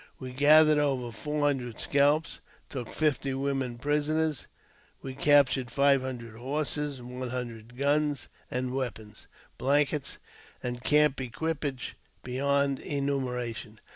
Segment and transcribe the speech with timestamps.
[0.17, 4.47] We gathered over four hundred scalps, and took fifty women pri soners;
[5.03, 9.27] we captured five hundred horses, one hundred guns, and weapons,
[9.59, 10.17] blankets,
[10.63, 13.79] and camp equipage beyond enumera tion.